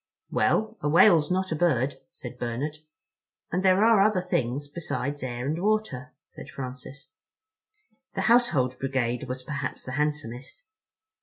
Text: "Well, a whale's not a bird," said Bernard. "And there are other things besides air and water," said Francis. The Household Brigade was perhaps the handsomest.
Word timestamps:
"Well, 0.31 0.77
a 0.81 0.89
whale's 0.89 1.29
not 1.29 1.51
a 1.51 1.55
bird," 1.55 1.99
said 2.11 2.39
Bernard. 2.39 2.77
"And 3.51 3.61
there 3.63 3.85
are 3.85 4.01
other 4.01 4.19
things 4.19 4.67
besides 4.67 5.21
air 5.21 5.45
and 5.45 5.61
water," 5.61 6.15
said 6.27 6.49
Francis. 6.49 7.11
The 8.15 8.21
Household 8.21 8.79
Brigade 8.79 9.25
was 9.27 9.43
perhaps 9.43 9.83
the 9.83 9.91
handsomest. 9.91 10.63